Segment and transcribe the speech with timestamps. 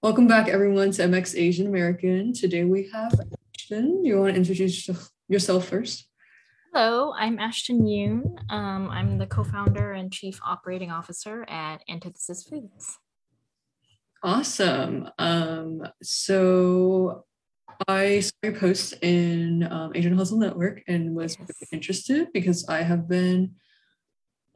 [0.00, 2.32] Welcome back, everyone, to MX Asian American.
[2.32, 3.12] Today we have
[3.52, 4.04] Ashton.
[4.04, 4.88] You want to introduce
[5.28, 6.06] yourself first?
[6.72, 8.22] Hello, I'm Ashton Yoon.
[8.48, 12.96] Um, I'm the co founder and chief operating officer at Antithesis Foods.
[14.22, 15.10] Awesome.
[15.18, 17.24] Um, so
[17.88, 21.50] I saw your post in um, Asian Hustle Network and was yes.
[21.72, 23.56] interested because I have been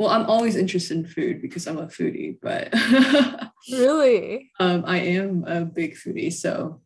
[0.03, 2.75] well, I'm always interested in food because I'm a foodie, but
[3.71, 6.33] really, um, I am a big foodie.
[6.33, 6.81] So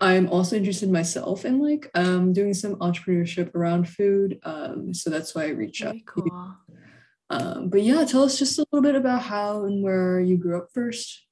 [0.00, 4.38] I'm also interested myself in like um, doing some entrepreneurship around food.
[4.42, 6.06] Um, so that's why I reached Very out.
[6.06, 6.54] Cool.
[7.28, 10.56] Um, but yeah, tell us just a little bit about how and where you grew
[10.56, 11.24] up first.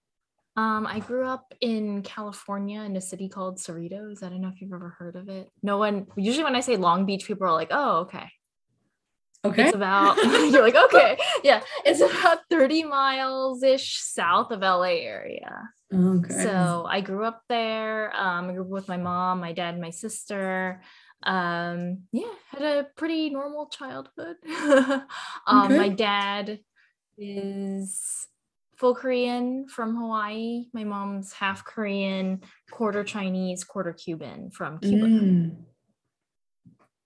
[0.56, 4.22] Um, I grew up in California in a city called Cerritos.
[4.22, 5.50] I don't know if you've ever heard of it.
[5.62, 8.28] No one, usually when I say Long Beach, people are like, oh, okay.
[9.44, 9.64] Okay.
[9.66, 11.18] It's about, you're like, okay.
[11.42, 11.62] Yeah.
[11.84, 15.70] It's about 30 miles ish south of LA area.
[15.92, 16.42] Okay.
[16.42, 18.14] So I grew up there.
[18.16, 20.82] Um, I grew up with my mom, my dad, and my sister.
[21.22, 24.36] Um, yeah, had a pretty normal childhood.
[25.46, 25.78] um, okay.
[25.78, 26.60] My dad
[27.16, 28.26] is
[28.76, 30.66] full Korean from Hawaii.
[30.74, 35.06] My mom's half Korean, quarter Chinese, quarter Cuban from Cuba.
[35.06, 35.56] Mm.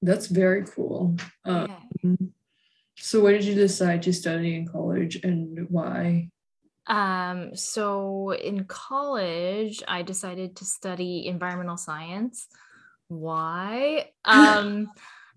[0.03, 1.17] That's very cool.
[1.45, 1.77] Um, yeah.
[2.97, 6.31] So, what did you decide to study in college and why?
[6.87, 12.49] Um, so, in college, I decided to study environmental science.
[13.09, 14.11] Why?
[14.25, 14.91] Um,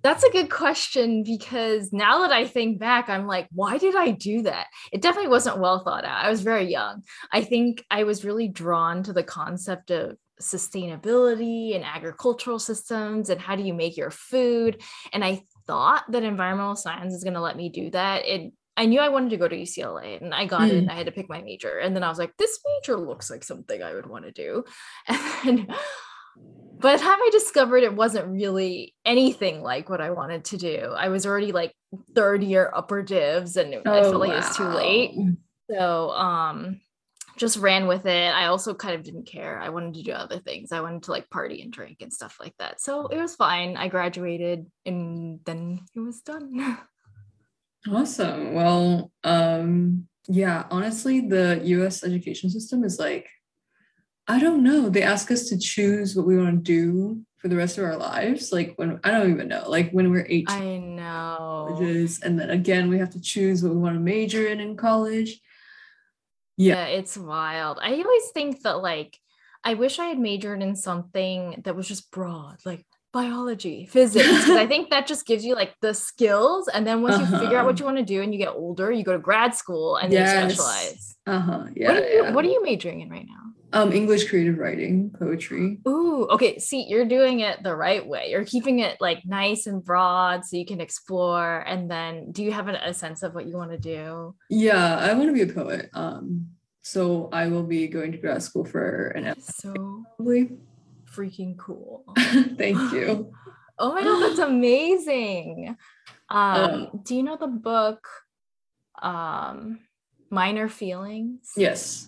[0.04, 4.12] that's a good question because now that I think back, I'm like, why did I
[4.12, 4.66] do that?
[4.92, 6.26] It definitely wasn't well thought out.
[6.26, 7.04] I was very young.
[7.32, 13.40] I think I was really drawn to the concept of sustainability and agricultural systems and
[13.40, 14.82] how do you make your food.
[15.14, 18.26] And I thought that environmental science is going to let me do that.
[18.26, 20.84] It I knew I wanted to go to UCLA and I got mm.
[20.84, 21.78] it I had to pick my major.
[21.78, 24.64] And then I was like, this major looks like something I would want to do.
[25.44, 25.72] And
[26.80, 30.94] by the time I discovered it wasn't really anything like what I wanted to do,
[30.98, 31.76] I was already like
[32.16, 34.36] third year upper divs and oh, I felt like wow.
[34.36, 35.12] it was too late.
[35.70, 36.82] So um
[37.42, 38.34] just ran with it.
[38.36, 39.60] I also kind of didn't care.
[39.60, 40.72] I wanted to do other things.
[40.72, 42.80] I wanted to like party and drink and stuff like that.
[42.80, 43.76] So it was fine.
[43.78, 46.78] I graduated and then it was done.
[47.92, 48.54] Awesome.
[48.54, 53.28] Well, um yeah, honestly, the US education system is like
[54.28, 54.88] I don't know.
[54.88, 57.98] They ask us to choose what we want to do for the rest of our
[57.98, 58.52] lives.
[58.52, 59.64] Like when I don't even know.
[59.68, 60.46] Like when we're 18.
[60.48, 61.76] I know.
[62.24, 65.42] And then again, we have to choose what we want to major in in college
[66.58, 66.76] yeah.
[66.76, 69.18] yeah it's wild i always think that like
[69.64, 74.58] i wish i had majored in something that was just broad like biology physics because
[74.58, 77.36] i think that just gives you like the skills and then once uh-huh.
[77.36, 77.82] you figure out what uh-huh.
[77.82, 80.50] you want to do and you get older you go to grad school and yes.
[80.50, 82.32] you specialize uh-huh yeah what are, you, yeah.
[82.32, 86.86] what are you majoring in right now um english creative writing poetry ooh okay see
[86.88, 90.66] you're doing it the right way you're keeping it like nice and broad so you
[90.66, 94.36] can explore and then do you have a sense of what you want to do
[94.50, 96.48] yeah i want to be a poet um
[96.82, 99.74] so i will be going to grad school for an so
[100.18, 100.52] probably
[101.12, 102.04] freaking cool.
[102.18, 103.32] Thank you.
[103.80, 105.76] oh my god, that's amazing.
[106.30, 108.08] Um, um, do you know the book
[109.02, 109.80] um
[110.30, 111.52] Minor Feelings?
[111.58, 112.08] Yes.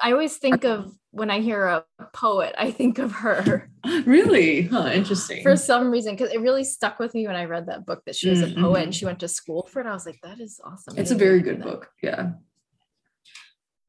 [0.00, 3.70] I always think of when I hear a poet, I think of her.
[4.06, 4.62] really?
[4.62, 5.42] Huh, interesting.
[5.42, 8.16] For some reason, because it really stuck with me when I read that book that
[8.16, 8.58] she was mm-hmm.
[8.58, 9.86] a poet and she went to school for it.
[9.86, 10.96] I was like, that is awesome.
[10.96, 11.66] It's a very good that.
[11.66, 11.90] book.
[12.02, 12.32] Yeah.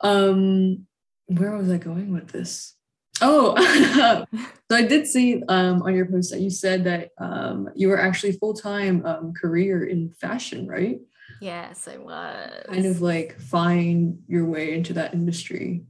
[0.02, 0.86] Um,
[1.28, 2.76] where was I going with this?
[3.22, 3.56] Oh,
[4.70, 8.00] so I did see um, on your post that you said that um, you were
[8.00, 11.00] actually full time um, career in fashion, right?
[11.40, 12.66] Yes, I was.
[12.68, 15.84] Kind of like find your way into that industry.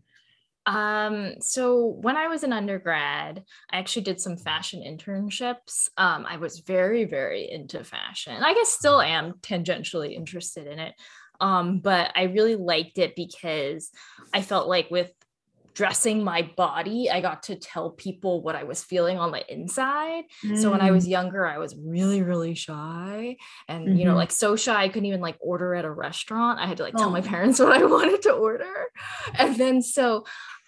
[0.66, 5.90] Um, so when I was an undergrad, I actually did some fashion internships.
[5.98, 8.42] Um, I was very, very into fashion.
[8.42, 10.94] I guess still am tangentially interested in it.
[11.42, 13.90] Um, but I really liked it because
[14.34, 15.12] I felt like with
[15.74, 20.26] dressing my body, I got to tell people what I was feeling on the inside.
[20.44, 20.62] Mm.
[20.62, 21.10] So when I was mm.
[21.10, 23.38] younger, I was really, really shy
[23.68, 23.98] and, mm-hmm.
[23.98, 24.18] you know, mm-hmm.
[24.18, 26.60] like so shy, I couldn't even like order at a restaurant.
[26.60, 27.12] I had to like tell oh.
[27.12, 28.90] my parents what I wanted to order.
[29.34, 30.26] And then so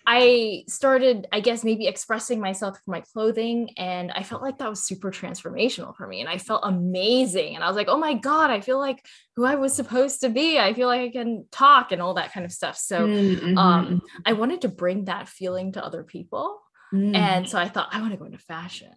[0.08, 3.72] I started, I guess, maybe expressing myself through my clothing.
[3.78, 6.22] And I felt like that was super transformational for me.
[6.22, 7.56] And I felt amazing.
[7.56, 9.04] And I was like, oh my God, I feel like
[9.36, 10.60] who I was supposed to be.
[10.60, 12.78] I feel like I can talk and all that kind of stuff.
[12.78, 13.58] So mm-hmm.
[13.58, 16.62] um, I wanted to bring that feeling to other people.
[16.94, 17.16] Mm.
[17.16, 18.92] And so I thought, I want to go into fashion.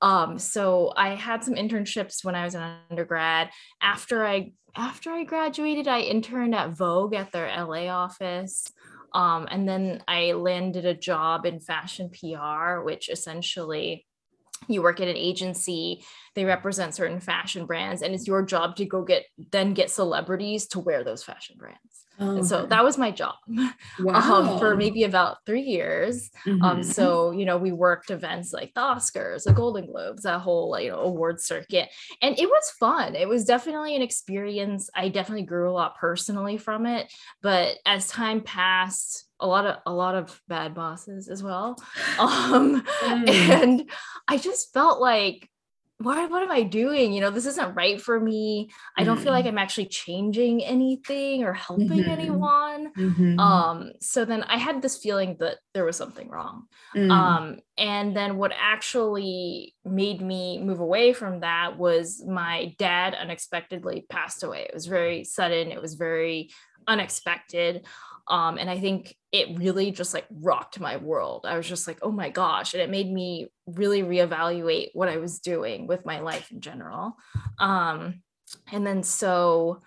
[0.00, 3.50] Um, so I had some internships when I was an undergrad.
[3.80, 8.70] After I after I graduated, I interned at Vogue at their LA office.
[9.14, 14.06] Um, and then I landed a job in fashion PR, which essentially
[14.66, 16.02] you work at an agency
[16.34, 20.66] they represent certain fashion brands and it's your job to go get then get celebrities
[20.66, 21.78] to wear those fashion brands
[22.18, 23.34] oh, so that was my job
[24.00, 24.14] wow.
[24.14, 26.30] um, for maybe about three years.
[26.46, 26.64] Um, mm-hmm.
[26.64, 30.78] um, so you know we worked events like the oscars the golden globes that whole
[30.80, 31.88] you know award circuit.
[32.22, 33.14] And it was fun.
[33.14, 34.90] It was definitely an experience.
[34.94, 37.12] I definitely grew a lot personally from it.
[37.42, 41.76] But as time passed a lot of a lot of bad bosses as well.
[42.18, 43.28] Um mm.
[43.28, 43.90] and
[44.26, 45.48] i just felt like
[46.00, 47.12] what, what am I doing?
[47.12, 48.70] You know, this isn't right for me.
[48.96, 49.58] I don't feel like mm-hmm.
[49.58, 52.10] I'm actually changing anything or helping mm-hmm.
[52.10, 52.92] anyone.
[52.96, 53.38] Mm-hmm.
[53.40, 56.66] Um, so then I had this feeling that there was something wrong.
[56.94, 57.10] Mm.
[57.10, 64.06] Um, and then what actually made me move away from that was my dad unexpectedly
[64.08, 64.66] passed away.
[64.68, 66.50] It was very sudden, it was very
[66.88, 67.86] unexpected.
[68.26, 71.46] Um, and I think it really just like rocked my world.
[71.46, 72.74] I was just like, oh my gosh.
[72.74, 77.16] And it made me really reevaluate what I was doing with my life in general.
[77.58, 78.22] Um,
[78.72, 79.82] and then so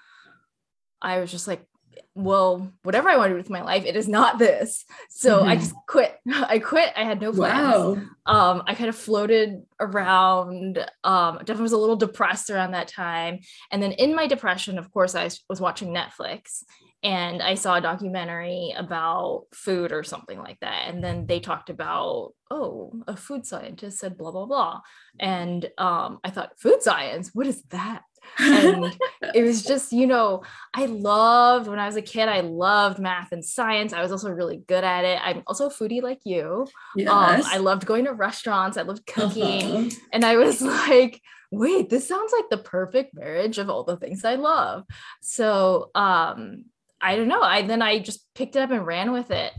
[1.01, 1.65] I was just like,
[2.13, 4.85] well, whatever I want to do with my life, it is not this.
[5.09, 5.49] So mm-hmm.
[5.49, 6.15] I just quit.
[6.33, 6.93] I quit.
[6.95, 7.97] I had no plans.
[7.97, 8.01] Wow.
[8.25, 10.79] Um, I kind of floated around.
[11.03, 13.39] Um, definitely was a little depressed around that time.
[13.71, 16.63] And then in my depression, of course, I was watching Netflix
[17.03, 20.87] and I saw a documentary about food or something like that.
[20.87, 24.81] And then they talked about, oh, a food scientist said blah, blah, blah.
[25.19, 28.03] And um, I thought, food science, what is that?
[28.37, 28.97] And
[29.35, 33.31] it was just, you know, I loved when I was a kid, I loved math
[33.31, 33.93] and science.
[33.93, 35.19] I was also really good at it.
[35.23, 36.67] I'm also a foodie like you.
[36.95, 37.09] Yes.
[37.09, 39.87] Um, I loved going to restaurants, I loved cooking.
[39.87, 39.89] Uh-huh.
[40.13, 41.21] And I was like,
[41.51, 44.85] wait, this sounds like the perfect marriage of all the things I love.
[45.21, 46.65] So um
[47.01, 47.41] I don't know.
[47.41, 49.51] I then I just picked it up and ran with it.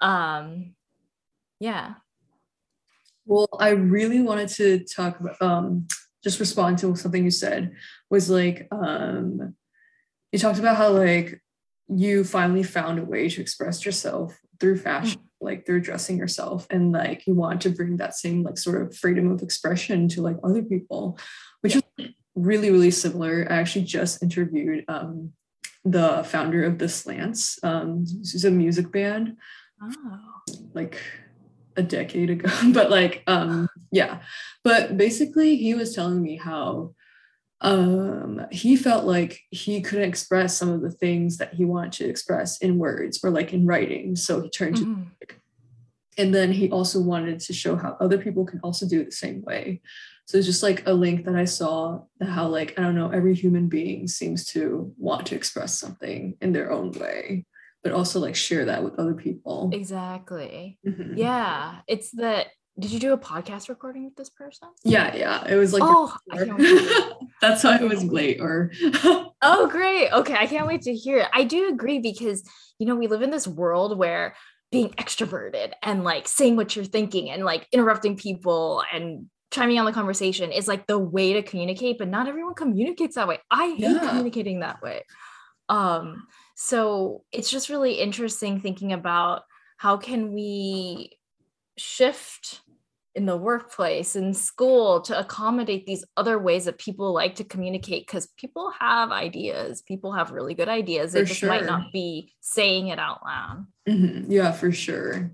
[0.00, 0.74] Um,
[1.60, 1.94] yeah.
[3.26, 5.88] Well, I really wanted to talk about um,
[6.22, 7.74] just respond to something you said
[8.10, 9.54] was like um,
[10.32, 11.40] you talked about how like
[11.88, 15.26] you finally found a way to express yourself through fashion, mm.
[15.40, 18.96] like through dressing yourself, and like you want to bring that same like sort of
[18.96, 21.18] freedom of expression to like other people,
[21.60, 21.80] which yeah.
[21.98, 23.46] is really really similar.
[23.50, 25.32] I actually just interviewed um,
[25.84, 27.58] the founder of the Slants.
[27.62, 29.36] Um, this is a music band,
[29.82, 30.20] oh.
[30.74, 31.00] like
[31.76, 32.50] a decade ago.
[32.72, 34.20] but like, um, yeah.
[34.64, 36.94] But basically, he was telling me how
[37.62, 42.06] um he felt like he couldn't express some of the things that he wanted to
[42.06, 44.92] express in words or like in writing so he turned mm-hmm.
[44.92, 45.40] to music.
[46.18, 49.12] and then he also wanted to show how other people can also do it the
[49.12, 49.80] same way
[50.26, 53.10] so it's just like a link that I saw that how like I don't know
[53.10, 57.46] every human being seems to want to express something in their own way,
[57.84, 59.70] but also like share that with other people.
[59.72, 60.78] Exactly.
[60.84, 61.16] Mm-hmm.
[61.16, 62.48] Yeah, it's that.
[62.78, 64.68] Did you do a podcast recording with this person?
[64.84, 65.44] Yeah, yeah.
[65.48, 66.14] It was like oh,
[67.40, 68.38] that's why it was late.
[68.40, 68.70] Or
[69.42, 70.12] oh, great.
[70.12, 71.28] Okay, I can't wait to hear it.
[71.32, 72.44] I do agree because
[72.78, 74.34] you know we live in this world where
[74.70, 79.86] being extroverted and like saying what you're thinking and like interrupting people and chiming on
[79.86, 83.68] the conversation is like the way to communicate but not everyone communicates that way i
[83.68, 84.06] hate yeah.
[84.08, 85.02] communicating that way
[85.68, 86.26] um
[86.56, 89.42] so it's just really interesting thinking about
[89.76, 91.16] how can we
[91.78, 92.60] shift
[93.16, 98.06] in the workplace in school to accommodate these other ways that people like to communicate
[98.06, 101.48] because people have ideas people have really good ideas they just sure.
[101.48, 103.66] might not be saying it out loud.
[103.88, 104.30] Mm-hmm.
[104.30, 105.32] yeah for sure.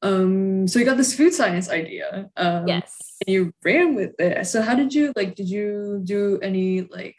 [0.00, 2.98] Um so you got this food science idea um yes.
[3.26, 4.46] and you ran with it.
[4.46, 7.16] So how did you like did you do any like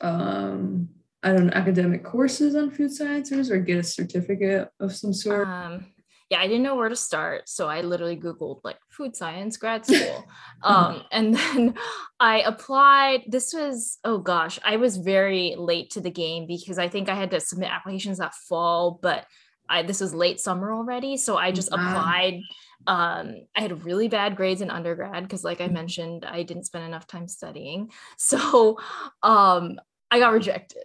[0.00, 0.88] um
[1.22, 5.46] i don't know academic courses on food sciences or get a certificate of some sort?
[5.46, 5.84] Um
[6.30, 9.84] yeah i didn't know where to start so i literally googled like food science grad
[9.86, 10.24] school
[10.62, 11.74] um and then
[12.18, 16.88] i applied this was oh gosh i was very late to the game because i
[16.88, 19.26] think i had to submit applications that fall but
[19.68, 21.78] I, this was late summer already so i just wow.
[21.78, 22.40] applied
[22.86, 25.72] um, I had really bad grades in undergrad because, like I mm.
[25.72, 27.90] mentioned, I didn't spend enough time studying.
[28.16, 28.78] So
[29.22, 29.78] um,
[30.10, 30.82] I got rejected.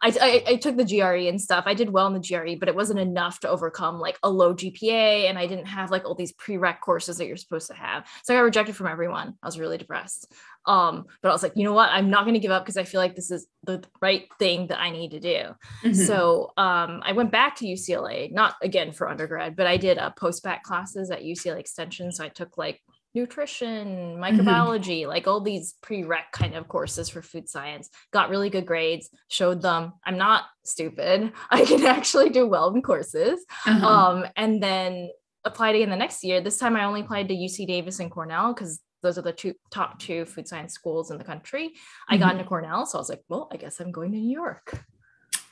[0.00, 1.64] I, I, I, took the GRE and stuff.
[1.66, 4.54] I did well in the GRE, but it wasn't enough to overcome like a low
[4.54, 5.28] GPA.
[5.28, 8.06] And I didn't have like all these prereq courses that you're supposed to have.
[8.24, 9.34] So I got rejected from everyone.
[9.42, 10.32] I was really depressed.
[10.66, 11.90] Um, but I was like, you know what?
[11.90, 14.68] I'm not going to give up because I feel like this is the right thing
[14.68, 15.54] that I need to do.
[15.82, 15.94] Mm-hmm.
[15.94, 20.06] So um, I went back to UCLA, not again for undergrad, but I did a
[20.06, 22.12] uh, post bac classes at UCLA Extension.
[22.12, 22.80] So I took like
[23.14, 25.08] nutrition, microbiology, mm-hmm.
[25.08, 27.90] like all these prereq kind of courses for food science.
[28.12, 31.32] Got really good grades, showed them I'm not stupid.
[31.50, 33.44] I can actually do well in courses.
[33.66, 33.86] Uh-huh.
[33.86, 35.10] Um, and then
[35.44, 36.40] applied again the next year.
[36.40, 39.54] This time I only applied to UC Davis and Cornell because those are the two
[39.70, 41.68] top two food science schools in the country.
[41.68, 42.14] Mm-hmm.
[42.14, 42.38] I got mm-hmm.
[42.38, 44.84] into Cornell, so I was like, well, I guess I'm going to New York.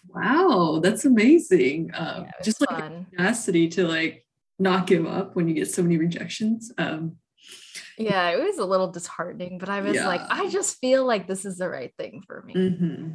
[0.09, 1.91] Wow, that's amazing.
[1.95, 3.07] Um, yeah, just like fun.
[3.11, 4.25] tenacity to like
[4.59, 6.73] not give up when you get so many rejections.
[6.79, 7.17] Um,
[8.01, 10.07] yeah, it was a little disheartening, but I was yeah.
[10.07, 12.55] like, I just feel like this is the right thing for me.
[12.55, 13.11] Mm-hmm.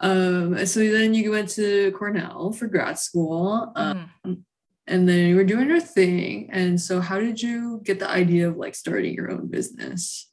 [0.00, 3.72] Um, so then you went to Cornell for grad school.
[3.74, 4.42] Um, mm.
[4.86, 6.50] And then you were doing your thing.
[6.52, 10.30] And so how did you get the idea of like starting your own business?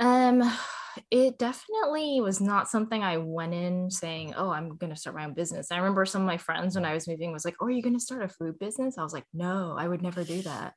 [0.00, 0.42] Um
[1.12, 5.24] it definitely was not something I went in saying, "Oh, I'm going to start my
[5.24, 7.66] own business." I remember some of my friends when I was moving was like, "Oh,
[7.66, 10.24] are you going to start a food business?" I was like, "No, I would never
[10.24, 10.74] do that."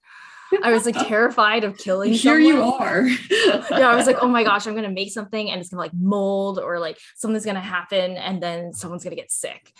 [0.63, 2.13] I was like terrified of killing.
[2.13, 2.43] Here someone.
[2.43, 3.07] you are.
[3.71, 5.93] yeah, I was like, oh my gosh, I'm gonna make something and it's gonna like
[5.93, 9.71] mold or like something's gonna happen and then someone's gonna get sick.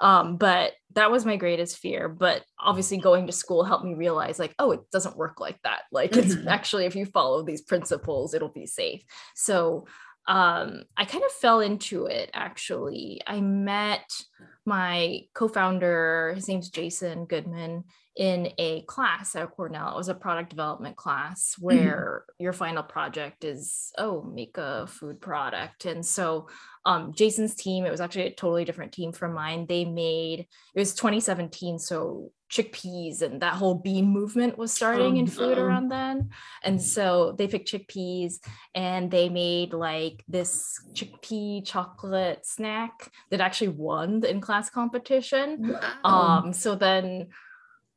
[0.00, 2.08] Um, but that was my greatest fear.
[2.08, 5.82] But obviously, going to school helped me realize, like, oh, it doesn't work like that.
[5.90, 6.38] Like, mm-hmm.
[6.38, 9.02] it's actually, if you follow these principles, it'll be safe.
[9.34, 9.86] So,
[10.28, 13.22] um, I kind of fell into it actually.
[13.26, 14.04] I met
[14.66, 17.84] my co founder, his name's Jason Goodman,
[18.18, 19.92] in a class at Cornell.
[19.92, 21.64] It was a product development class mm-hmm.
[21.64, 22.42] where mm-hmm.
[22.42, 25.84] your final project is, oh, make a food product.
[25.84, 26.48] And so
[26.84, 29.66] um, Jason's team, it was actually a totally different team from mine.
[29.68, 31.78] They made, it was 2017.
[31.78, 36.30] So chickpeas and that whole bean movement was starting oh, in food around then.
[36.64, 38.38] And so they picked chickpeas
[38.74, 45.78] and they made like this chickpea chocolate snack that actually won the in-class competition.
[46.04, 46.10] Wow.
[46.10, 47.28] Um, so then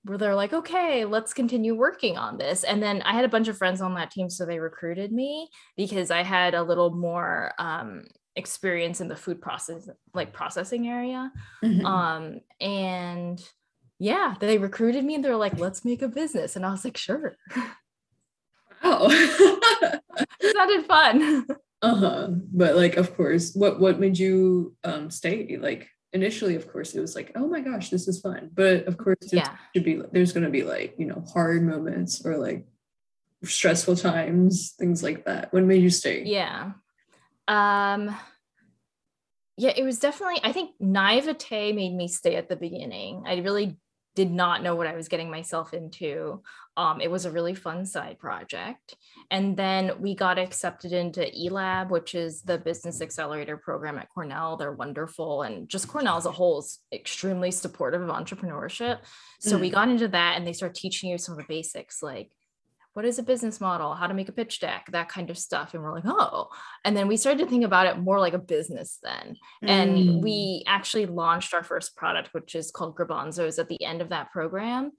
[0.04, 2.64] where they're like, okay, let's continue working on this.
[2.64, 5.50] And then I had a bunch of friends on that team, so they recruited me
[5.78, 8.06] because I had a little more um,
[8.36, 11.32] experience in the food process, like processing area.
[11.64, 11.86] Mm-hmm.
[11.86, 13.44] Um, and
[14.00, 16.56] yeah, they recruited me and they're like, let's make a business.
[16.56, 17.38] And I was like, sure.
[18.84, 19.08] Oh,
[20.40, 21.46] it sounded fun.
[21.84, 22.28] Uh-huh.
[22.54, 25.58] But like, of course, what what made you um stay?
[25.60, 28.50] Like initially, of course, it was like, oh my gosh, this is fun.
[28.54, 29.56] But of course, yeah.
[29.74, 32.66] should be there's gonna be like, you know, hard moments or like
[33.44, 35.54] stressful times, things like that.
[35.54, 36.24] What made you stay?
[36.26, 36.72] Yeah.
[37.48, 38.16] Um
[39.58, 43.24] yeah, it was definitely, I think naivete made me stay at the beginning.
[43.28, 43.78] I really
[44.16, 46.42] did not know what I was getting myself into.
[46.76, 48.96] Um, it was a really fun side project.
[49.30, 54.58] And then we got accepted into eLab, which is the business accelerator program at Cornell.
[54.58, 55.44] They're wonderful.
[55.44, 59.00] And just Cornell as a whole is extremely supportive of entrepreneurship.
[59.40, 59.62] So mm.
[59.62, 62.32] we got into that and they start teaching you some of the basics like
[62.94, 65.74] what is a business model, how to make a pitch deck, that kind of stuff.
[65.74, 66.50] And we're like, oh.
[66.84, 69.38] And then we started to think about it more like a business then.
[69.64, 69.70] Mm.
[69.70, 74.10] And we actually launched our first product, which is called Grabanzos at the end of
[74.10, 74.92] that program.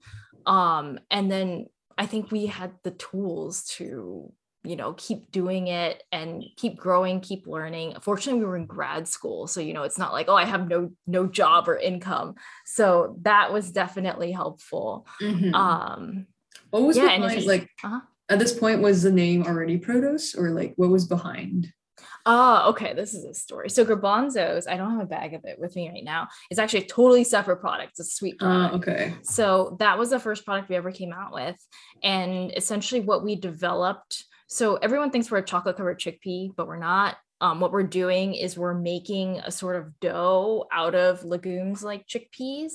[0.45, 4.33] Um, and then I think we had the tools to
[4.65, 9.07] you know keep doing it and keep growing keep learning fortunately we were in grad
[9.07, 12.33] school so you know it's not like oh i have no no job or income
[12.65, 15.53] so that was definitely helpful mm-hmm.
[15.53, 16.25] um
[16.73, 17.99] what was yeah, behind, like uh-huh.
[18.29, 21.71] at this point was the name already Protos or like what was behind?
[22.25, 22.93] Oh, okay.
[22.93, 23.69] This is a story.
[23.69, 26.29] So Grabanzos, I don't have a bag of it with me right now.
[26.49, 27.91] It's actually a totally separate product.
[27.91, 28.73] It's a sweet ah, product.
[28.73, 29.13] Uh, okay.
[29.21, 31.57] So that was the first product we ever came out with.
[32.01, 34.23] And essentially what we developed.
[34.47, 37.17] So everyone thinks we're a chocolate covered chickpea, but we're not.
[37.39, 42.07] Um, what we're doing is we're making a sort of dough out of legumes like
[42.07, 42.71] chickpeas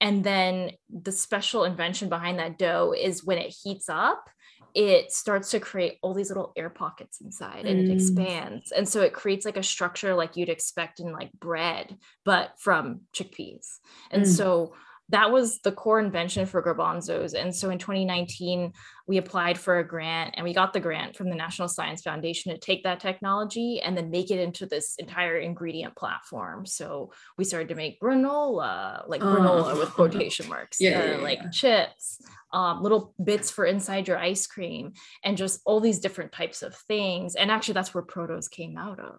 [0.00, 4.28] and then the special invention behind that dough is when it heats up,
[4.74, 7.90] it starts to create all these little air pockets inside and mm.
[7.90, 8.72] it expands.
[8.72, 13.00] And so it creates like a structure like you'd expect in like bread, but from
[13.12, 13.78] chickpeas.
[14.10, 14.26] And mm.
[14.26, 14.74] so
[15.10, 17.34] that was the core invention for Grabanzos.
[17.34, 18.72] And so in 2019,
[19.06, 22.52] we applied for a grant and we got the grant from the National Science Foundation
[22.52, 26.64] to take that technology and then make it into this entire ingredient platform.
[26.64, 31.22] So we started to make granola, like granola with quotation marks, yeah, uh, yeah, yeah,
[31.22, 32.20] like chips,
[32.52, 34.92] um, little bits for inside your ice cream,
[35.24, 37.34] and just all these different types of things.
[37.34, 39.16] And actually, that's where Protos came out of.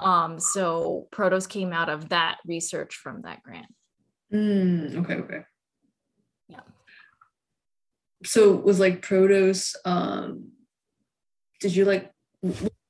[0.00, 3.66] Um, so Protos came out of that research from that grant.
[4.32, 5.40] Mm, okay, okay.
[6.48, 6.60] Yeah.
[8.24, 10.52] So was like Protos, um,
[11.60, 12.12] did you like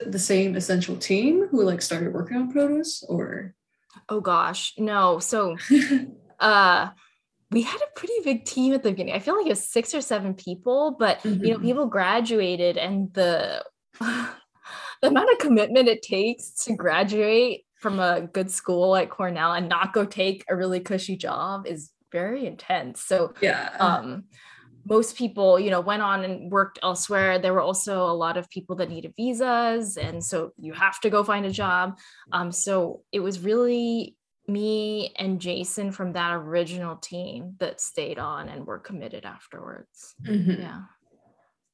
[0.00, 3.54] the same essential team who like started working on Protos or?
[4.08, 5.18] Oh gosh, no.
[5.18, 5.56] So
[6.40, 6.88] uh
[7.50, 9.14] we had a pretty big team at the beginning.
[9.14, 11.44] I feel like it was six or seven people, but mm-hmm.
[11.44, 11.66] you know, mm-hmm.
[11.66, 13.64] people graduated and the
[14.00, 19.68] the amount of commitment it takes to graduate from a good school like Cornell and
[19.68, 23.02] not go take a really cushy job is very intense.
[23.02, 23.74] So yeah.
[23.78, 24.24] Um
[24.88, 27.38] most people, you know, went on and worked elsewhere.
[27.38, 31.10] There were also a lot of people that needed visas, and so you have to
[31.10, 31.98] go find a job.
[32.32, 34.16] Um, so it was really
[34.46, 40.14] me and Jason from that original team that stayed on and were committed afterwards.
[40.26, 40.62] Mm-hmm.
[40.62, 40.80] Yeah.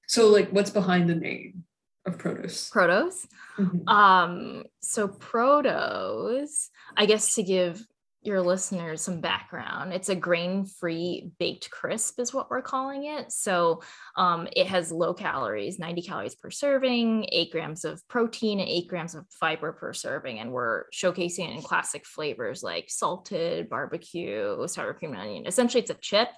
[0.08, 1.64] So, like, what's behind the name
[2.06, 2.70] of Protos?
[2.70, 3.26] Protos.
[3.58, 3.88] Mm-hmm.
[3.88, 7.84] Um, so Protos, I guess to give
[8.25, 9.92] your listeners some background.
[9.92, 13.30] It's a grain-free baked crisp is what we're calling it.
[13.30, 13.82] So
[14.16, 18.88] um, it has low calories, 90 calories per serving, eight grams of protein and eight
[18.88, 20.38] grams of fiber per serving.
[20.38, 25.46] And we're showcasing it in classic flavors like salted, barbecue, sour cream and onion.
[25.46, 26.28] Essentially it's a chip,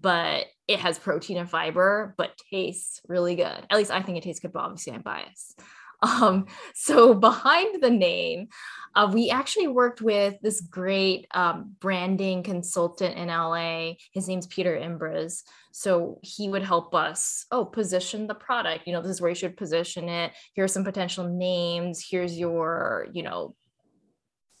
[0.00, 3.66] but it has protein and fiber, but tastes really good.
[3.70, 5.60] At least I think it tastes good, but obviously I'm biased.
[6.02, 8.48] Um, so behind the name,
[8.94, 13.92] uh, we actually worked with this great um, branding consultant in LA.
[14.12, 15.42] His name's Peter Imbres.
[15.72, 18.86] So he would help us, oh, position the product.
[18.86, 20.32] You know, this is where you should position it.
[20.52, 22.06] Here are some potential names.
[22.06, 23.54] Here's your, you know,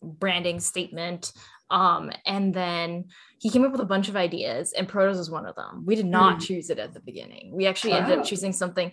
[0.02, 1.32] branding statement.
[1.70, 3.06] Um, and then
[3.38, 5.84] he came up with a bunch of ideas, and Protos was one of them.
[5.84, 6.46] We did not mm.
[6.46, 7.50] choose it at the beginning.
[7.52, 7.98] We actually wow.
[7.98, 8.92] ended up choosing something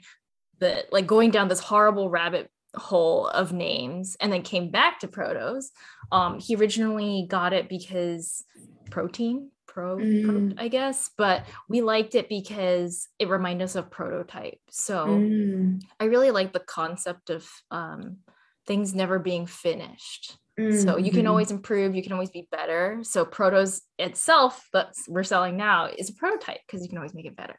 [0.60, 5.08] that like going down this horrible rabbit hole of names and then came back to
[5.08, 5.66] protos
[6.12, 8.44] um he originally got it because
[8.90, 10.26] protein pro, mm.
[10.56, 15.80] pro, i guess but we liked it because it reminded us of prototype so mm.
[16.00, 18.18] i really like the concept of um
[18.66, 20.80] things never being finished mm-hmm.
[20.80, 21.30] so you can mm-hmm.
[21.30, 23.00] always improve you can always be better.
[23.04, 27.26] So protos itself that we're selling now is a prototype because you can always make
[27.26, 27.58] it better.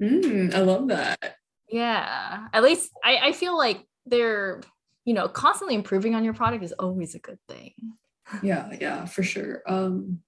[0.00, 1.36] Mm, i love that.
[1.68, 4.60] Yeah at least I, I feel like they're
[5.04, 7.72] you know constantly improving on your product is always a good thing.
[8.42, 9.62] Yeah yeah for sure.
[9.66, 10.20] Um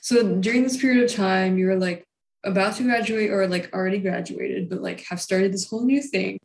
[0.00, 2.06] so during this period of time you were like
[2.44, 6.38] about to graduate or like already graduated but like have started this whole new thing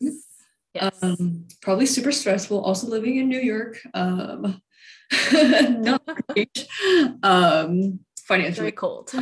[0.82, 1.02] yes.
[1.02, 4.60] um probably super stressful also living in new york um
[5.32, 6.66] not great
[7.22, 9.12] um financially Very cold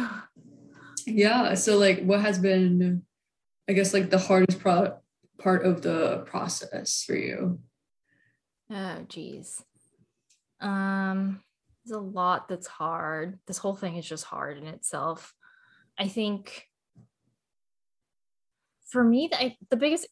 [1.06, 3.02] yeah so like what has been
[3.68, 4.96] i guess like the hardest pro-
[5.44, 7.58] part of the process for you?
[8.70, 9.62] Oh, geez.
[10.60, 11.42] Um,
[11.84, 13.38] there's a lot that's hard.
[13.46, 15.34] This whole thing is just hard in itself.
[15.98, 16.66] I think
[18.88, 20.08] for me, the, the biggest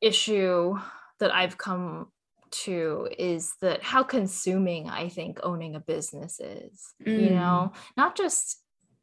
[0.00, 0.76] issue
[1.18, 2.08] that I've come
[2.50, 6.94] to is that how consuming I think owning a business is.
[7.06, 7.22] Mm.
[7.22, 8.60] You know, not just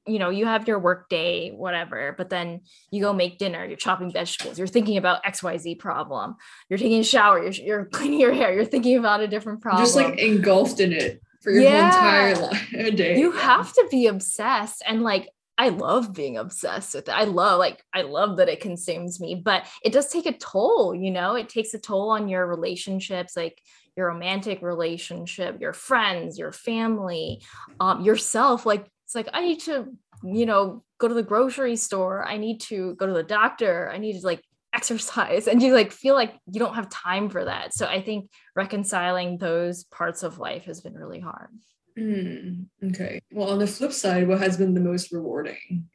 [0.07, 3.75] you know you have your work day whatever but then you go make dinner you're
[3.75, 6.35] chopping vegetables you're thinking about xyz problem
[6.69, 9.83] you're taking a shower you're, you're cleaning your hair you're thinking about a different problem
[9.83, 12.33] just like engulfed in it for your yeah.
[12.33, 17.09] whole entire day you have to be obsessed and like I love being obsessed with
[17.09, 17.11] it.
[17.11, 20.93] I love like I love that it consumes me, but it does take a toll,
[20.93, 21.35] you know?
[21.35, 23.59] It takes a toll on your relationships, like
[23.95, 27.41] your romantic relationship, your friends, your family,
[27.79, 28.65] um, yourself.
[28.65, 29.87] Like it's like i need to
[30.23, 33.97] you know go to the grocery store i need to go to the doctor i
[33.97, 34.43] need to like
[34.73, 38.29] exercise and you like feel like you don't have time for that so i think
[38.55, 41.49] reconciling those parts of life has been really hard
[41.97, 45.87] mm, okay well on the flip side what has been the most rewarding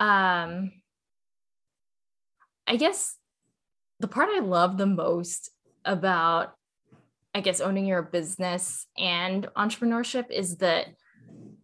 [0.00, 0.72] um
[2.66, 3.16] i guess
[4.00, 5.50] the part i love the most
[5.84, 6.54] about
[7.34, 10.86] i guess owning your business and entrepreneurship is that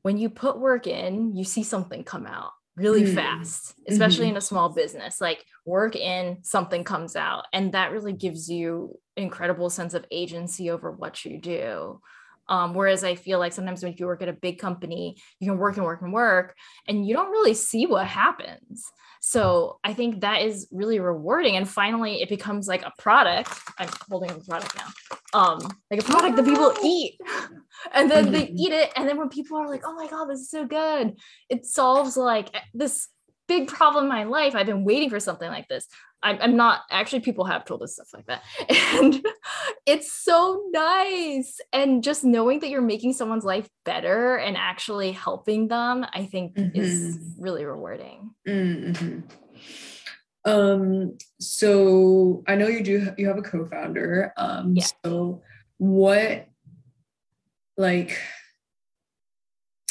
[0.03, 3.15] when you put work in, you see something come out really mm.
[3.15, 4.33] fast, especially mm-hmm.
[4.33, 5.21] in a small business.
[5.21, 7.45] Like work in, something comes out.
[7.53, 12.01] And that really gives you incredible sense of agency over what you do.
[12.49, 15.59] Um, whereas I feel like sometimes when you work at a big company, you can
[15.59, 16.55] work and work and work,
[16.87, 18.85] and you don't really see what happens.
[19.21, 21.57] So I think that is really rewarding.
[21.57, 23.51] And finally, it becomes like a product.
[23.79, 25.39] I'm holding the product now.
[25.39, 25.59] Um,
[25.91, 27.19] like a product that people eat,
[27.93, 28.59] and then they mm-hmm.
[28.59, 31.19] eat it, and then when people are like, "Oh my god, this is so good,"
[31.51, 33.09] it solves like this
[33.49, 34.55] big problem in my life.
[34.55, 35.87] I've been waiting for something like this.
[36.23, 38.43] I'm, I'm not actually, people have told us stuff like that.
[39.01, 39.25] And
[39.87, 41.61] it's so nice.
[41.73, 46.55] And just knowing that you're making someone's life better and actually helping them, I think
[46.55, 46.79] mm-hmm.
[46.79, 48.31] is really rewarding.
[48.47, 49.21] Mm-hmm.
[50.45, 54.33] Um, so I know you do, you have a co founder.
[54.37, 54.87] Um, yeah.
[55.05, 55.43] So
[55.79, 56.49] what,
[57.77, 58.19] like,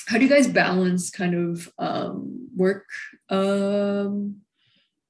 [0.07, 2.85] how do you guys balance kind of um, work
[3.29, 4.37] um,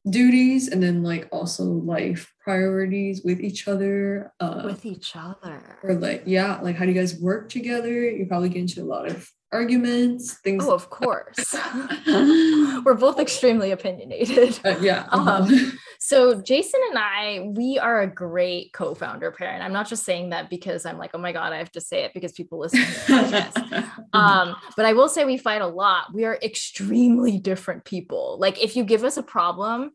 [0.10, 5.78] duties and then like also life priorities with each other uh, with each other.
[5.84, 8.10] or like yeah like how do you guys work together?
[8.10, 11.56] You probably get into a lot of arguments things oh of course.
[12.86, 14.60] We're both extremely opinionated.
[14.64, 15.44] Uh, yeah uh-huh.
[15.44, 20.30] um, so jason and i we are a great co-founder parent i'm not just saying
[20.30, 22.80] that because i'm like oh my god i have to say it because people listen
[22.80, 23.84] to podcast.
[24.14, 26.14] Um, but i will say we fight a lot.
[26.14, 28.38] We are extremely different people.
[28.40, 29.92] Like if you give us a problem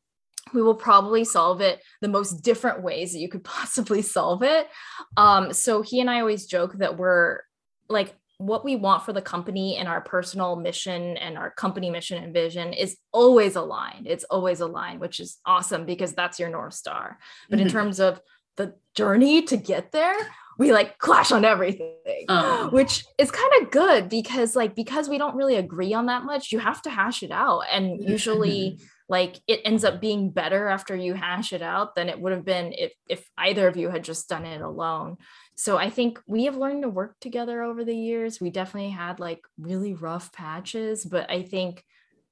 [0.52, 4.68] we will probably solve it the most different ways that you could possibly solve it.
[5.16, 7.40] Um, so he and I always joke that we're
[7.88, 8.14] like
[8.46, 12.34] what we want for the company and our personal mission and our company mission and
[12.34, 14.06] vision is always aligned.
[14.06, 17.18] It's always aligned, which is awesome because that's your North Star.
[17.48, 17.66] But mm-hmm.
[17.66, 18.20] in terms of
[18.56, 20.16] the journey to get there,
[20.58, 21.94] we like clash on everything,
[22.28, 22.70] um.
[22.72, 26.52] which is kind of good because, like, because we don't really agree on that much,
[26.52, 27.62] you have to hash it out.
[27.70, 28.78] And usually,
[29.08, 32.46] like it ends up being better after you hash it out than it would have
[32.46, 35.18] been if if either of you had just done it alone
[35.62, 39.20] so i think we have learned to work together over the years we definitely had
[39.20, 41.84] like really rough patches but i think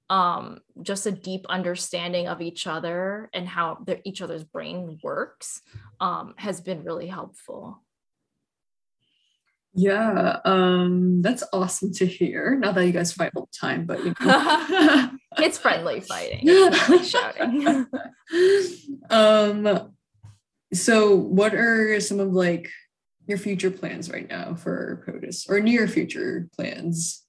[0.09, 5.62] um just a deep understanding of each other and how each other's brain works
[6.01, 7.81] um has been really helpful
[9.73, 12.59] yeah, um, that's awesome to hear.
[12.59, 15.11] Not that you guys fight all the time, but you know.
[15.38, 16.40] it's friendly fighting.
[16.43, 17.87] It's shouting.
[19.11, 19.93] um,
[20.73, 22.69] so what are some of like
[23.31, 27.25] your future plans right now for Protos or near future plans?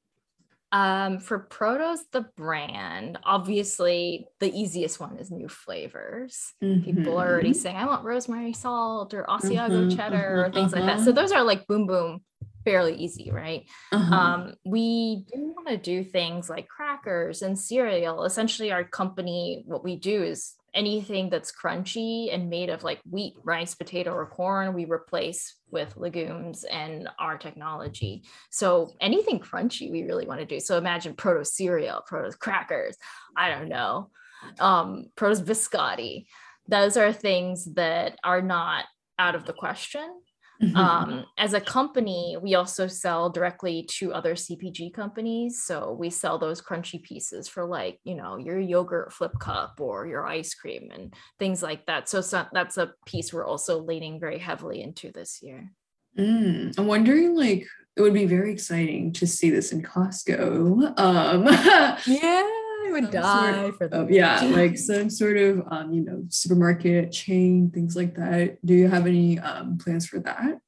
[0.73, 6.53] Um, for Protos, the brand, obviously the easiest one is new flavors.
[6.63, 6.83] Mm-hmm.
[6.83, 10.73] People are already saying, I want rosemary salt or Asiago mm-hmm, cheddar mm-hmm, or things
[10.73, 10.99] like that.
[10.99, 11.21] So uh-huh.
[11.21, 12.21] those are like boom boom
[12.63, 13.65] fairly easy, right?
[13.91, 14.15] Uh-huh.
[14.15, 18.23] Um, we do want to do things like crackers and cereal.
[18.23, 23.33] Essentially, our company, what we do is anything that's crunchy and made of like wheat,
[23.43, 28.23] rice, potato, or corn, we replace with legumes and our technology.
[28.49, 30.59] So anything crunchy, we really want to do.
[30.59, 32.95] So imagine proto cereal, proto crackers.
[33.35, 34.09] I don't know,
[34.59, 36.25] um, proto biscotti.
[36.67, 38.85] Those are things that are not
[39.19, 40.21] out of the question
[40.61, 40.77] Mm-hmm.
[40.77, 45.63] Um, as a company, we also sell directly to other CPG companies.
[45.63, 50.05] So we sell those crunchy pieces for like, you know, your yogurt flip cup or
[50.05, 52.09] your ice cream and things like that.
[52.09, 55.71] So, so that's a piece we're also leaning very heavily into this year.
[56.17, 60.99] Mm, I'm wondering, like, it would be very exciting to see this in Costco.
[60.99, 61.45] Um,
[62.05, 62.60] yeah
[62.91, 64.07] would die sort of, for them.
[64.11, 68.57] yeah, like some sort of um, you know, supermarket chain, things like that.
[68.65, 70.59] Do you have any um, plans for that?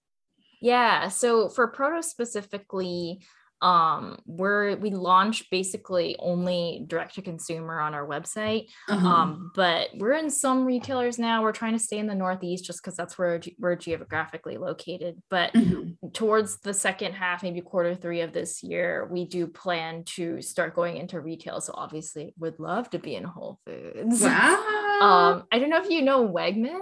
[0.61, 1.09] Yeah.
[1.09, 3.19] So for Proto specifically,
[3.63, 9.07] um we're we launch basically only direct to consumer on our website uh-huh.
[9.07, 11.41] um but we're in some retailers now.
[11.41, 15.21] We're trying to stay in the northeast just because that's where we're geographically located.
[15.29, 16.09] But mm-hmm.
[16.09, 20.75] towards the second half maybe quarter three of this year we do plan to start
[20.75, 21.61] going into retail.
[21.61, 24.21] So obviously would love to be in whole foods.
[24.33, 24.99] Wow.
[25.01, 26.79] Um i don't know if you know wegmans.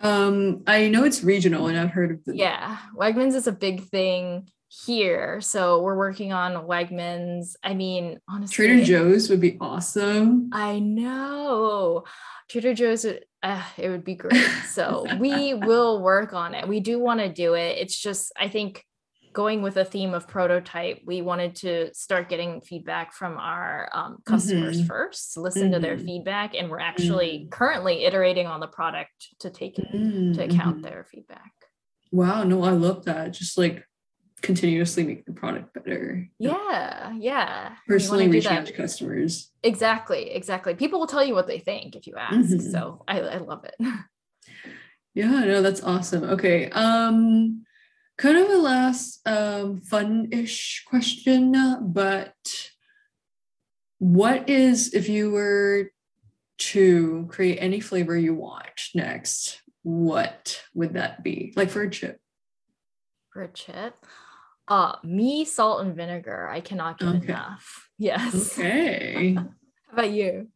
[0.00, 3.84] Um i know it's regional and i've heard of the yeah wegmans is a big
[3.84, 5.40] thing here.
[5.40, 7.54] So we're working on Wegmans.
[7.62, 10.50] I mean, honestly, Trader Joe's would be awesome.
[10.52, 12.04] I know.
[12.48, 14.36] Trader Joe's, uh, it would be great.
[14.68, 16.66] So we will work on it.
[16.66, 17.78] We do want to do it.
[17.78, 18.84] It's just, I think,
[19.36, 24.16] going with a theme of prototype, we wanted to start getting feedback from our um,
[24.24, 24.86] customers mm-hmm.
[24.86, 25.72] first, listen mm-hmm.
[25.72, 26.06] to their mm-hmm.
[26.06, 27.50] feedback, and we're actually mm-hmm.
[27.50, 30.86] currently iterating on the product to take into account mm-hmm.
[30.86, 31.52] their feedback.
[32.10, 33.34] Wow, no, I love that.
[33.34, 33.86] Just like
[34.42, 36.28] continuously make the product better.
[36.38, 37.74] Yeah, yeah.
[37.88, 39.50] Personally reaching out to customers.
[39.62, 40.74] Exactly, exactly.
[40.74, 42.50] People will tell you what they think if you ask.
[42.50, 42.70] Mm-hmm.
[42.70, 43.74] So I, I love it.
[45.14, 46.24] yeah, no, that's awesome.
[46.24, 46.70] Okay.
[46.70, 47.64] Um
[48.18, 52.34] kind of a last um fun-ish question, but
[53.98, 55.90] what is if you were
[56.58, 61.52] to create any flavor you want next, what would that be?
[61.56, 62.20] Like for a chip?
[63.30, 63.94] For a chip?
[64.68, 66.48] Uh, me, salt and vinegar.
[66.48, 67.26] I cannot get okay.
[67.28, 67.82] enough.
[67.98, 68.58] Yes.
[68.58, 69.32] Okay.
[69.34, 69.46] How
[69.90, 70.48] about you?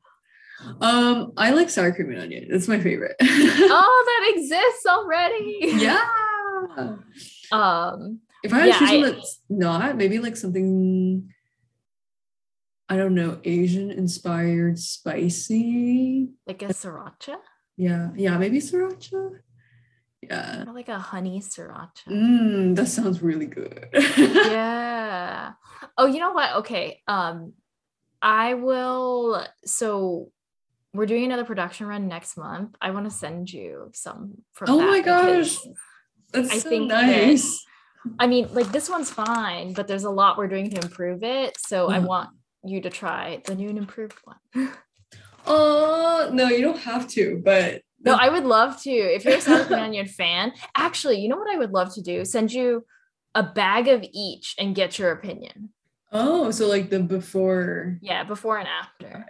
[0.83, 2.49] Um, I like sour cream and onion.
[2.51, 3.17] It's my favorite.
[3.23, 5.59] oh, that exists already.
[5.83, 6.07] Yeah.
[7.51, 11.33] Um, if I had yeah, choose one that's not, maybe like something
[12.91, 16.31] I don't know, Asian inspired spicy.
[16.45, 17.37] Like a sriracha?
[17.77, 19.39] Yeah, yeah, maybe sriracha.
[20.23, 20.65] Yeah.
[20.67, 22.07] Or like a honey sriracha.
[22.09, 23.89] Mm, that sounds really good.
[24.19, 25.53] yeah.
[25.97, 26.57] Oh, you know what?
[26.57, 27.01] Okay.
[27.09, 27.55] Um,
[28.21, 29.47] I will.
[29.65, 30.31] So
[30.93, 32.77] we're doing another production run next month.
[32.81, 34.71] I want to send you some from.
[34.71, 35.57] oh that my gosh.
[36.33, 37.65] That's I so think that- nice.
[38.19, 41.57] I mean, like this one's fine, but there's a lot we're doing to improve it.
[41.59, 42.07] So I Mhm.
[42.07, 42.31] want
[42.65, 44.71] you to try the new and improved one.
[45.47, 48.91] Oh no, you don't have to, but No, I would love to.
[48.91, 52.25] If you're a South Onion fan, actually, you know what I would love to do?
[52.25, 52.85] Send you
[53.35, 55.71] a bag of each and get your opinion.
[56.13, 59.27] oh, so like the before Yeah, before and after.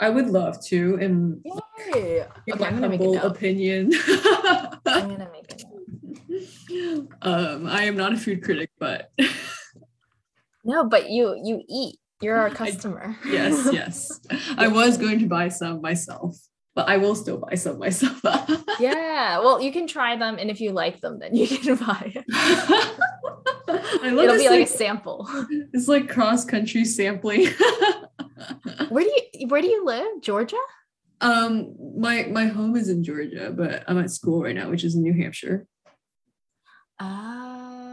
[0.00, 1.40] I would love to and
[1.94, 2.26] Yay.
[2.52, 3.90] Okay, I'm gonna make a opinion.
[3.94, 7.06] I'm gonna make it.
[7.22, 9.10] um, I am not a food critic, but
[10.64, 11.96] No, but you you eat.
[12.20, 13.16] You're our customer.
[13.26, 14.20] yes, yes.
[14.56, 16.36] I was going to buy some myself,
[16.74, 18.20] but I will still buy some myself.
[18.80, 19.38] yeah.
[19.38, 22.24] Well, you can try them, and if you like them, then you can buy it.
[24.04, 25.28] It'll be like, like, a sample.
[25.72, 27.46] it's like cross country sampling.
[28.88, 30.20] Where do you Where do you live?
[30.20, 30.56] Georgia?
[31.20, 34.94] um, my my home is in Georgia, but I'm at school right now, which is
[34.94, 35.66] in New Hampshire.
[37.00, 37.84] Oh.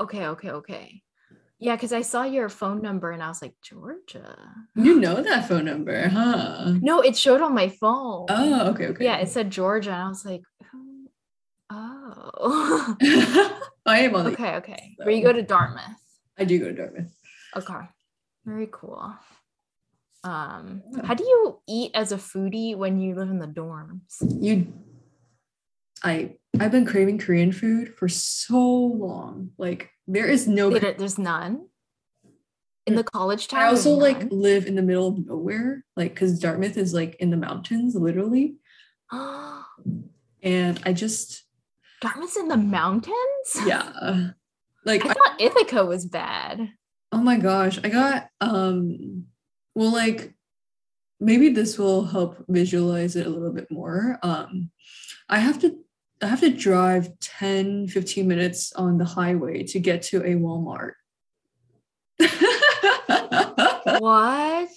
[0.00, 0.26] Okay.
[0.26, 0.50] Okay.
[0.50, 1.02] Okay.
[1.58, 4.36] Yeah, because I saw your phone number and I was like, Georgia.
[4.74, 6.74] You know that phone number, huh?
[6.82, 8.26] No, it showed on my phone.
[8.28, 9.04] Oh, okay, okay.
[9.04, 11.08] Yeah, it said Georgia, and I was like, who?
[11.70, 12.96] Oh.
[13.86, 14.32] I am on the.
[14.32, 14.56] okay.
[14.56, 14.94] Okay.
[14.98, 15.96] Where you go to Dartmouth?
[16.38, 17.10] I do go to Dartmouth.
[17.56, 17.80] Okay.
[18.44, 19.14] Very cool.
[20.24, 21.06] Um, Yeah.
[21.06, 24.16] how do you eat as a foodie when you live in the dorms?
[24.20, 24.72] You,
[26.04, 29.50] I I've been craving Korean food for so long.
[29.56, 30.68] Like there is no.
[30.70, 31.66] Wait, there's none
[32.86, 33.62] in the college town.
[33.62, 37.30] I also like live in the middle of nowhere, like because Dartmouth is like in
[37.30, 38.56] the mountains, literally.
[40.42, 41.42] And I just
[42.00, 43.16] Dartmouth's in the mountains.
[43.66, 44.30] yeah,
[44.84, 46.70] like I I- thought Ithaca was bad.
[47.12, 49.24] oh my gosh, I got um,
[49.74, 50.34] well like
[51.18, 54.18] maybe this will help visualize it a little bit more.
[54.22, 54.70] Um,
[55.28, 55.76] I have to
[56.22, 60.92] I have to drive 10 15 minutes on the highway to get to a Walmart.
[64.00, 64.68] What?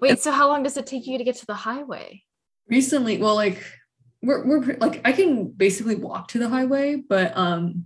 [0.00, 2.22] Wait, so how long does it take you to get to the highway?
[2.68, 3.62] recently well like
[4.22, 7.84] we're, we're like i can basically walk to the highway but um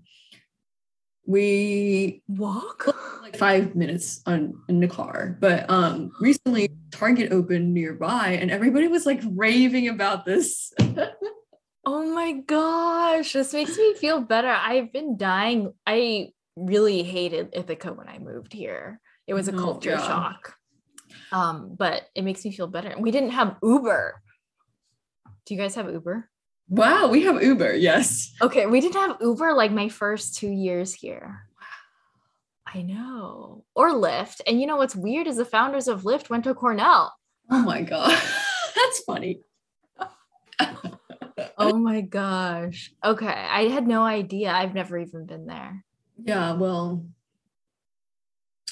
[1.27, 2.97] we Walk?
[3.23, 8.89] like five minutes on in the car but um recently target opened nearby and everybody
[8.89, 10.73] was like raving about this
[11.92, 14.46] Oh my gosh, this makes me feel better.
[14.48, 15.72] I've been dying.
[15.85, 19.00] I really hated Ithaca when I moved here.
[19.26, 20.55] It was a Oh, culture shock.
[21.33, 22.94] Um, but it makes me feel better.
[22.96, 24.22] We didn't have Uber.
[25.46, 26.29] Do you guys have Uber?
[26.72, 30.94] wow we have uber yes Okay, we didn't have Uber like my first two years
[30.94, 31.40] here.
[32.72, 33.64] I know.
[33.74, 34.40] Or Lyft.
[34.46, 37.12] And you know what's weird is the founders of Lyft went to Cornell.
[37.50, 38.11] oh my god
[38.76, 39.40] that's funny
[41.59, 42.92] Oh my gosh.
[43.05, 43.26] Okay.
[43.26, 44.50] I had no idea.
[44.50, 45.85] I've never even been there.
[46.22, 47.05] yeah well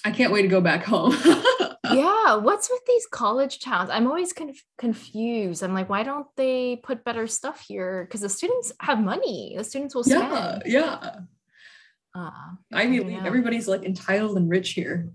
[0.04, 1.12] i can't wait to go back home
[1.94, 2.36] yeah.
[2.36, 3.88] What's with these college towns?
[3.88, 5.62] I'm always kind conf- confused.
[5.62, 8.04] I'm like, why don't they put better stuff here?
[8.04, 9.54] Because the students have money.
[9.56, 10.62] The students will yeah spend.
[10.66, 11.14] yeah
[12.14, 12.30] Uh,
[12.74, 15.08] ivy league everybody's like entitled and rich here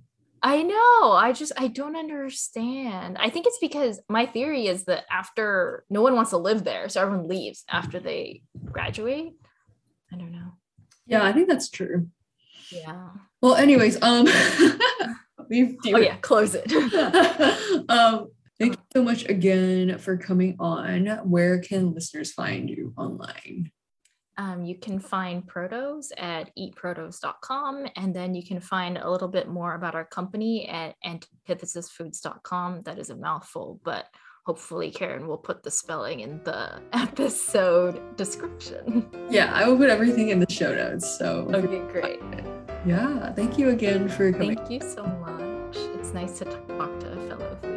[0.44, 1.14] I know.
[1.14, 3.18] I just I don't understand.
[3.18, 6.90] I think it's because my theory is that after no one wants to live there,
[6.90, 9.34] so everyone leaves after they graduate.
[10.12, 10.52] I don't know.
[11.08, 12.08] yeah i think that's true
[12.72, 13.10] Yeah.
[13.42, 14.26] Well, anyways, um,
[15.50, 16.72] we've Oh yeah, close it.
[17.90, 21.08] um, thank you so much again for coming on.
[21.30, 23.72] Where can listeners find you online?
[24.38, 29.48] Um, you can find Protos at eatprotos.com, and then you can find a little bit
[29.48, 32.82] more about our company at antithesisfoods.com.
[32.84, 34.06] That is a mouthful, but
[34.46, 39.08] hopefully Karen will put the spelling in the episode description.
[39.30, 41.18] Yeah, I will put everything in the show notes.
[41.18, 42.20] So Okay, great.
[42.86, 44.56] yeah, thank you again for coming.
[44.58, 45.78] Thank you so much.
[45.98, 47.73] It's nice to talk to a fellow.